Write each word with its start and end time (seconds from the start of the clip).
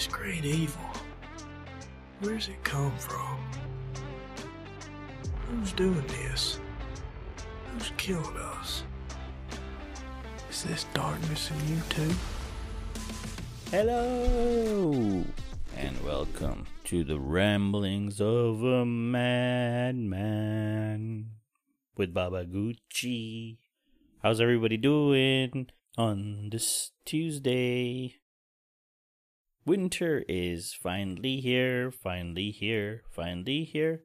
This 0.00 0.08
great 0.08 0.46
evil. 0.46 0.80
Where's 2.20 2.48
it 2.48 2.64
come 2.64 2.96
from? 2.96 3.38
Who's 5.46 5.74
doing 5.74 6.06
this? 6.06 6.58
Who's 7.66 7.92
killing 7.98 8.34
us? 8.38 8.82
Is 10.48 10.62
this 10.62 10.86
darkness 10.94 11.50
in 11.50 11.58
you 11.68 11.82
too? 11.90 12.14
Hello 13.70 15.22
and 15.76 16.02
welcome 16.02 16.66
to 16.84 17.04
the 17.04 17.20
ramblings 17.20 18.22
of 18.22 18.64
a 18.64 18.86
madman 18.86 20.06
with 21.98 22.14
Baba 22.14 22.46
Gucci. 22.46 23.58
How's 24.22 24.40
everybody 24.40 24.78
doing 24.78 25.66
on 25.98 26.48
this 26.50 26.92
Tuesday? 27.04 28.14
Winter 29.66 30.24
is 30.26 30.72
finally 30.72 31.40
here, 31.40 31.90
finally 31.90 32.50
here, 32.50 33.02
finally 33.10 33.64
here. 33.64 34.02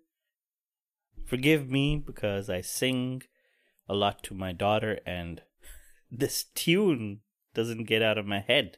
Forgive 1.25 1.69
me 1.69 1.95
because 1.97 2.49
I 2.49 2.61
sing 2.61 3.23
a 3.87 3.95
lot 3.95 4.21
to 4.23 4.33
my 4.33 4.51
daughter 4.51 4.99
and 5.05 5.41
this 6.11 6.43
tune 6.55 7.21
doesn't 7.53 7.85
get 7.85 8.01
out 8.01 8.17
of 8.17 8.25
my 8.25 8.39
head. 8.39 8.77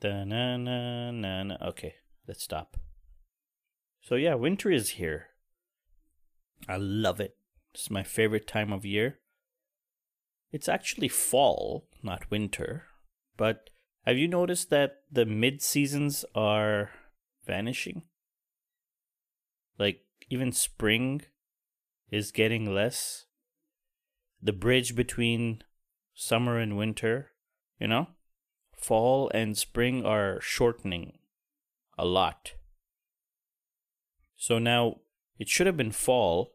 Da-na-na-na-na. 0.00 1.56
Okay, 1.68 1.96
let's 2.28 2.44
stop. 2.44 2.76
So 4.00 4.14
yeah, 4.14 4.34
winter 4.34 4.70
is 4.70 4.90
here. 4.90 5.28
I 6.68 6.76
love 6.76 7.20
it. 7.20 7.36
It's 7.74 7.90
my 7.90 8.02
favorite 8.02 8.46
time 8.46 8.72
of 8.72 8.86
year. 8.86 9.18
It's 10.52 10.68
actually 10.68 11.08
fall, 11.08 11.88
not 12.02 12.30
winter. 12.30 12.84
But 13.36 13.70
have 14.06 14.18
you 14.18 14.28
noticed 14.28 14.70
that 14.70 15.02
the 15.10 15.26
mid 15.26 15.62
seasons 15.62 16.24
are 16.34 16.90
vanishing? 17.46 18.02
Like 19.78 20.00
even 20.30 20.52
spring 20.52 21.22
is 22.10 22.30
getting 22.30 22.72
less. 22.72 23.26
The 24.42 24.52
bridge 24.52 24.94
between 24.94 25.62
summer 26.14 26.58
and 26.58 26.76
winter, 26.76 27.32
you 27.80 27.88
know? 27.88 28.08
fall 28.76 29.30
and 29.34 29.56
spring 29.56 30.04
are 30.04 30.40
shortening 30.40 31.18
a 31.98 32.04
lot. 32.04 32.52
So 34.36 34.58
now 34.58 35.00
it 35.38 35.48
should 35.48 35.66
have 35.66 35.76
been 35.76 35.92
fall, 35.92 36.52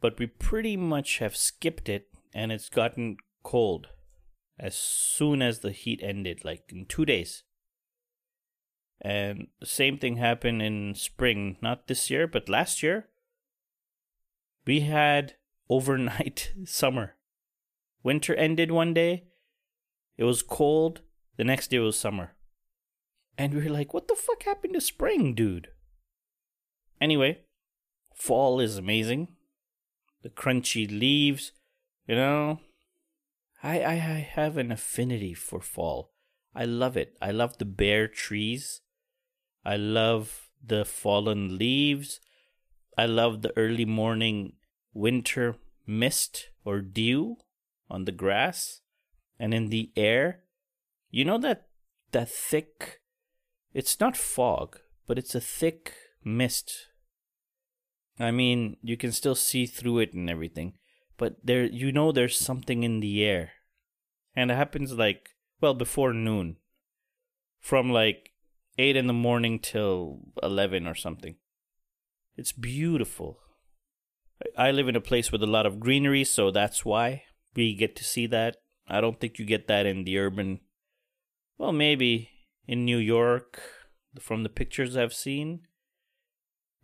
but 0.00 0.18
we 0.18 0.26
pretty 0.26 0.76
much 0.76 1.18
have 1.18 1.36
skipped 1.36 1.88
it 1.88 2.08
and 2.32 2.52
it's 2.52 2.68
gotten 2.68 3.16
cold 3.42 3.88
as 4.58 4.76
soon 4.76 5.42
as 5.42 5.60
the 5.60 5.72
heat 5.72 6.00
ended, 6.02 6.44
like 6.44 6.70
in 6.72 6.86
two 6.86 7.04
days. 7.04 7.42
And 9.00 9.48
the 9.60 9.66
same 9.66 9.98
thing 9.98 10.16
happened 10.16 10.62
in 10.62 10.94
spring, 10.94 11.56
not 11.60 11.86
this 11.86 12.10
year, 12.10 12.26
but 12.26 12.48
last 12.48 12.82
year. 12.82 13.08
We 14.66 14.80
had 14.80 15.34
overnight 15.68 16.52
summer. 16.64 17.16
Winter 18.02 18.34
ended 18.34 18.70
one 18.70 18.94
day. 18.94 19.24
It 20.16 20.24
was 20.24 20.42
cold. 20.42 21.02
The 21.36 21.44
next 21.44 21.68
day 21.68 21.78
was 21.78 21.98
summer. 21.98 22.32
And 23.36 23.52
we 23.52 23.64
were 23.64 23.70
like, 23.70 23.92
what 23.92 24.08
the 24.08 24.14
fuck 24.14 24.44
happened 24.44 24.74
to 24.74 24.80
spring, 24.80 25.34
dude? 25.34 25.68
Anyway, 27.00 27.40
fall 28.14 28.60
is 28.60 28.78
amazing. 28.78 29.28
The 30.22 30.30
crunchy 30.30 30.88
leaves, 30.88 31.52
you 32.06 32.14
know. 32.14 32.60
I, 33.66 33.84
I, 33.84 33.94
have 33.94 34.56
an 34.58 34.70
affinity 34.70 35.34
for 35.34 35.60
fall. 35.60 36.12
I 36.54 36.64
love 36.64 36.96
it. 36.96 37.16
I 37.20 37.32
love 37.32 37.58
the 37.58 37.64
bare 37.64 38.06
trees. 38.06 38.80
I 39.64 39.74
love 39.74 40.50
the 40.64 40.84
fallen 40.84 41.58
leaves. 41.58 42.20
I 42.96 43.06
love 43.06 43.42
the 43.42 43.52
early 43.56 43.84
morning 43.84 44.52
winter 44.94 45.56
mist 45.84 46.50
or 46.64 46.80
dew 46.80 47.38
on 47.90 48.04
the 48.04 48.12
grass 48.12 48.82
and 49.36 49.52
in 49.52 49.70
the 49.70 49.90
air. 49.96 50.44
You 51.10 51.24
know 51.24 51.38
that 51.38 51.66
that 52.12 52.30
thick 52.30 53.00
it's 53.74 53.98
not 53.98 54.16
fog, 54.16 54.78
but 55.08 55.18
it's 55.18 55.34
a 55.34 55.40
thick 55.40 55.92
mist. 56.24 56.86
I 58.16 58.30
mean, 58.30 58.76
you 58.80 58.96
can 58.96 59.10
still 59.10 59.34
see 59.34 59.66
through 59.66 59.98
it 59.98 60.14
and 60.14 60.30
everything, 60.30 60.78
but 61.18 61.44
there 61.44 61.64
you 61.64 61.90
know 61.90 62.12
there's 62.12 62.38
something 62.38 62.84
in 62.84 63.00
the 63.00 63.24
air. 63.24 63.50
And 64.36 64.50
it 64.50 64.54
happens 64.54 64.92
like 64.92 65.30
well 65.60 65.74
before 65.74 66.12
noon. 66.12 66.56
From 67.58 67.90
like 67.90 68.30
8 68.78 68.96
in 68.96 69.08
the 69.08 69.12
morning 69.12 69.58
till 69.58 70.20
11 70.42 70.86
or 70.86 70.94
something. 70.94 71.36
It's 72.36 72.52
beautiful. 72.52 73.40
I 74.56 74.70
live 74.70 74.86
in 74.86 74.94
a 74.94 75.00
place 75.00 75.32
with 75.32 75.42
a 75.42 75.46
lot 75.46 75.66
of 75.66 75.80
greenery, 75.80 76.22
so 76.22 76.50
that's 76.50 76.84
why 76.84 77.24
we 77.56 77.74
get 77.74 77.96
to 77.96 78.04
see 78.04 78.26
that. 78.26 78.58
I 78.86 79.00
don't 79.00 79.18
think 79.18 79.38
you 79.38 79.46
get 79.46 79.66
that 79.66 79.86
in 79.86 80.04
the 80.04 80.18
urban 80.18 80.60
well, 81.58 81.72
maybe 81.72 82.30
in 82.66 82.84
New 82.84 82.98
York, 82.98 83.60
from 84.20 84.42
the 84.42 84.48
pictures 84.48 84.96
I've 84.96 85.14
seen, 85.14 85.60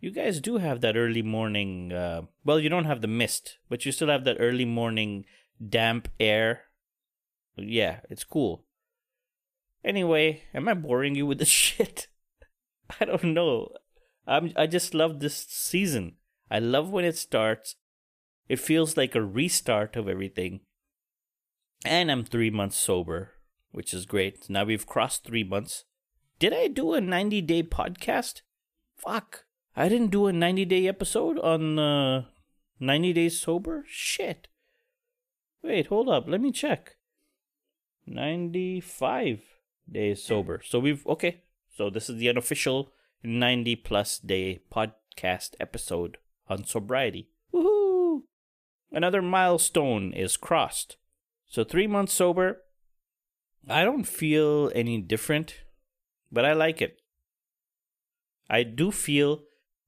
you 0.01 0.11
guys 0.11 0.41
do 0.41 0.57
have 0.57 0.81
that 0.81 0.97
early 0.97 1.23
morning. 1.23 1.93
Uh, 1.93 2.23
well, 2.45 2.59
you 2.59 2.69
don't 2.69 2.87
have 2.87 3.03
the 3.03 3.07
mist, 3.07 3.59
but 3.69 3.85
you 3.85 3.93
still 3.93 4.09
have 4.09 4.25
that 4.25 4.39
early 4.41 4.65
morning 4.65 5.27
damp 5.67 6.09
air. 6.19 6.63
Yeah, 7.57 8.01
it's 8.09 8.25
cool. 8.25 8.65
Anyway, 9.85 10.43
am 10.55 10.69
I 10.69 10.75
boring 10.75 11.15
you 11.15 11.27
with 11.27 11.39
this 11.39 11.49
shit? 11.65 12.09
I 13.01 13.05
don't 13.05 13.25
know. 13.25 13.71
I'm 14.27 14.53
I 14.57 14.67
just 14.67 14.95
love 14.95 15.21
this 15.21 15.37
season. 15.37 16.17
I 16.51 16.59
love 16.59 16.91
when 16.91 17.05
it 17.05 17.17
starts. 17.17 17.77
It 18.49 18.61
feels 18.61 18.97
like 18.97 19.15
a 19.15 19.23
restart 19.23 19.97
of 19.97 20.09
everything. 20.09 20.61
And 21.85 22.11
I'm 22.11 22.25
3 22.25 22.51
months 22.51 22.77
sober 22.77 23.33
which 23.73 23.93
is 23.93 24.07
great. 24.07 24.49
Now 24.49 24.65
we've 24.65 24.87
crossed 24.87 25.25
three 25.25 25.43
months. 25.43 25.85
Did 26.39 26.53
I 26.53 26.69
do 26.69 26.93
a 26.93 27.01
90 27.01 27.41
day 27.43 27.63
podcast? 27.63 28.43
Fuck. 28.97 29.47
I 29.75 29.89
didn't 29.89 30.11
do 30.11 30.27
a 30.27 30.33
90 30.33 30.65
day 30.67 30.87
episode 30.87 31.39
on 31.39 31.79
uh, 31.79 32.25
90 32.79 33.13
days 33.15 33.41
sober? 33.41 33.85
Shit. 33.89 34.49
Wait, 35.63 35.87
hold 35.87 36.09
up. 36.09 36.25
Let 36.29 36.41
me 36.41 36.53
check. 36.53 36.97
95 38.07 39.41
days 39.91 40.23
sober. 40.23 40.61
So 40.65 40.79
we've, 40.79 41.07
okay. 41.07 41.43
So 41.77 41.91
this 41.91 42.11
is 42.11 42.17
the 42.19 42.29
unofficial 42.29 42.93
90 43.23 43.77
plus 43.77 44.19
day 44.19 44.61
podcast 44.71 45.55
episode 45.61 46.19
on 46.49 46.65
sobriety. 46.65 47.29
Woohoo! 47.55 48.23
Another 48.91 49.23
milestone 49.23 50.13
is 50.13 50.37
crossed. 50.37 50.97
So 51.47 51.65
three 51.65 51.87
months 51.87 52.13
sober, 52.13 52.63
I 53.69 53.85
don't 53.85 54.05
feel 54.05 54.71
any 54.75 54.99
different, 54.99 55.61
but 56.31 56.45
I 56.45 56.53
like 56.53 56.83
it. 56.83 57.01
I 58.51 58.65
do 58.65 58.91
feel 58.91 59.43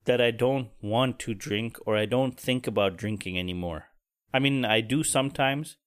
that 0.05 0.21
I 0.21 0.31
don't 0.31 0.69
want 0.81 1.19
to 1.19 1.33
drink 1.33 1.77
or 1.85 1.97
I 1.97 2.05
don't 2.05 2.39
think 2.39 2.67
about 2.67 2.97
drinking 2.97 3.37
anymore. 3.37 3.85
I 4.33 4.39
mean, 4.39 4.65
I 4.65 4.81
do 4.81 5.03
sometimes 5.03 5.77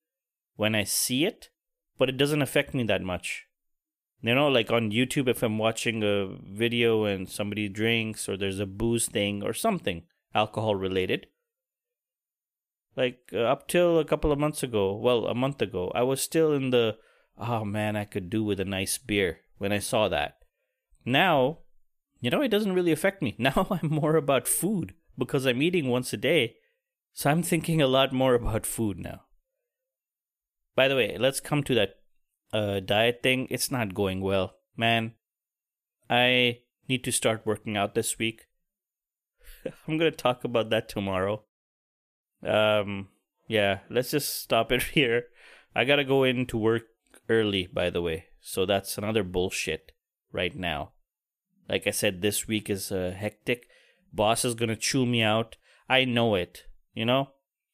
when 0.55 0.75
I 0.75 0.83
see 0.83 1.25
it, 1.25 1.49
but 1.99 2.09
it 2.09 2.17
doesn't 2.17 2.41
affect 2.41 2.73
me 2.73 2.83
that 2.85 3.03
much. 3.03 3.45
You 4.21 4.33
know, 4.33 4.47
like 4.47 4.71
on 4.71 4.91
YouTube, 4.91 5.27
if 5.27 5.43
I'm 5.43 5.57
watching 5.57 6.01
a 6.03 6.35
video 6.43 7.05
and 7.05 7.29
somebody 7.29 7.69
drinks 7.69 8.27
or 8.27 8.35
there's 8.35 8.59
a 8.59 8.65
booze 8.65 9.05
thing 9.05 9.43
or 9.43 9.53
something 9.53 10.03
alcohol 10.33 10.75
related. 10.75 11.27
Like 12.95 13.29
uh, 13.33 13.41
up 13.41 13.67
till 13.67 13.99
a 13.99 14.05
couple 14.05 14.31
of 14.31 14.39
months 14.39 14.63
ago, 14.63 14.95
well, 14.95 15.27
a 15.27 15.35
month 15.35 15.61
ago, 15.61 15.91
I 15.93 16.03
was 16.03 16.21
still 16.21 16.53
in 16.53 16.71
the 16.71 16.97
oh 17.37 17.63
man, 17.63 17.95
I 17.95 18.05
could 18.05 18.29
do 18.29 18.43
with 18.43 18.59
a 18.59 18.65
nice 18.65 18.97
beer 18.97 19.41
when 19.57 19.71
I 19.71 19.79
saw 19.79 20.09
that. 20.09 20.39
Now, 21.05 21.59
you 22.19 22.29
know, 22.29 22.41
it 22.41 22.49
doesn't 22.49 22.73
really 22.73 22.91
affect 22.91 23.21
me. 23.21 23.35
Now 23.39 23.67
I'm 23.69 23.89
more 23.89 24.15
about 24.15 24.47
food 24.47 24.95
because 25.17 25.45
I'm 25.45 25.61
eating 25.61 25.87
once 25.87 26.11
a 26.13 26.17
day. 26.17 26.55
So 27.13 27.29
I'm 27.29 27.43
thinking 27.43 27.81
a 27.81 27.87
lot 27.87 28.13
more 28.13 28.33
about 28.35 28.65
food 28.65 28.99
now. 28.99 29.21
By 30.79 30.87
the 30.87 30.95
way, 30.95 31.17
let's 31.19 31.41
come 31.41 31.61
to 31.63 31.75
that 31.75 31.95
uh, 32.53 32.79
diet 32.79 33.19
thing. 33.21 33.47
It's 33.49 33.69
not 33.69 33.93
going 33.93 34.21
well. 34.21 34.53
Man, 34.77 35.11
I 36.09 36.59
need 36.87 37.03
to 37.03 37.11
start 37.11 37.45
working 37.45 37.75
out 37.75 37.95
this 37.95 38.17
week. 38.17 38.47
I'm 39.65 39.99
to 39.99 40.09
talk 40.09 40.45
about 40.45 40.69
that 40.69 40.87
tomorrow. 40.87 41.43
Um, 42.47 43.09
yeah, 43.45 43.79
let's 43.89 44.11
just 44.11 44.41
stop 44.41 44.71
it 44.71 44.83
here. 44.95 45.23
I 45.75 45.83
got 45.83 45.97
to 45.97 46.05
go 46.05 46.23
into 46.23 46.57
work 46.57 46.83
early, 47.27 47.67
by 47.67 47.89
the 47.89 48.01
way. 48.01 48.27
So 48.39 48.65
that's 48.65 48.97
another 48.97 49.23
bullshit 49.23 49.91
right 50.31 50.55
now. 50.55 50.93
Like 51.67 51.87
I 51.87 51.91
said, 51.91 52.21
this 52.21 52.47
week 52.47 52.69
is 52.69 52.89
uh, 52.89 53.13
hectic. 53.17 53.67
Boss 54.13 54.45
is 54.45 54.55
to 54.69 54.77
chew 54.77 55.05
me 55.05 55.23
out. 55.23 55.57
I 55.89 56.05
know 56.05 56.35
it, 56.35 56.67
you 56.93 57.03
know? 57.03 57.31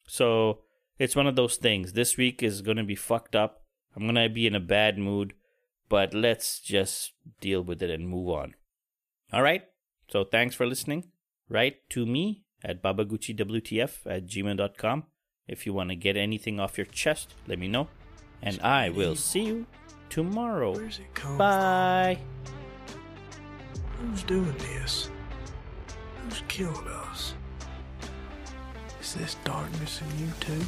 So 0.08 0.62
it's 0.98 1.16
one 1.16 1.26
of 1.26 1.36
those 1.36 1.56
things. 1.56 1.92
This 1.92 2.16
week 2.16 2.42
is 2.42 2.62
going 2.62 2.76
to 2.78 2.84
be 2.84 2.94
fucked 2.96 3.36
up. 3.36 3.62
I'm 3.94 4.02
going 4.04 4.14
to 4.16 4.28
be 4.28 4.46
in 4.46 4.54
a 4.54 4.60
bad 4.60 4.98
mood. 4.98 5.34
but 5.88 6.12
let's 6.12 6.58
just 6.60 7.12
deal 7.40 7.62
with 7.62 7.80
it 7.82 7.90
and 7.90 8.08
move 8.08 8.28
on. 8.28 8.54
All 9.32 9.42
right. 9.42 9.62
So 10.08 10.24
thanks 10.24 10.54
for 10.54 10.66
listening. 10.66 11.04
Write 11.48 11.88
to 11.90 12.04
me 12.06 12.42
at 12.64 12.82
babaguchiwtf 12.82 13.92
at 14.06 14.26
gmail.com. 14.26 15.04
If 15.46 15.64
you 15.64 15.72
want 15.72 15.90
to 15.90 15.96
get 15.96 16.16
anything 16.16 16.58
off 16.58 16.76
your 16.76 16.86
chest, 16.86 17.34
let 17.46 17.58
me 17.60 17.68
know. 17.68 17.86
And 18.42 18.60
I 18.62 18.90
will 18.90 19.14
see 19.14 19.44
you 19.44 19.66
tomorrow. 20.10 20.72
Where's 20.72 20.98
it 20.98 21.14
come 21.14 21.38
Bye. 21.38 22.18
from? 23.94 24.10
Who's 24.10 24.24
doing 24.24 24.56
this? 24.58 25.08
Who's 26.24 26.42
killed 26.48 26.86
us? 26.88 27.34
Is 29.00 29.14
this 29.14 29.36
darkness 29.44 30.02
in 30.02 30.26
you 30.26 30.32
too? 30.40 30.64